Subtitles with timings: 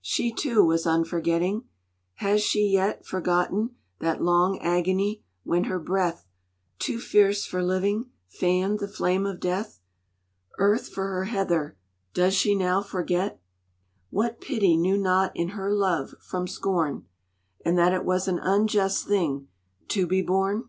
[0.00, 1.64] She too was unforgetting:
[2.18, 6.24] has she yet Forgotten that long agony when her breath
[6.78, 9.80] Too fierce for living fanned the flame of death?
[10.56, 11.76] Earth for her heather,
[12.14, 13.40] does she now forget
[14.10, 17.06] What pity knew not in her love from scorn,
[17.64, 19.48] And that it was an unjust thing
[19.88, 20.68] to be born?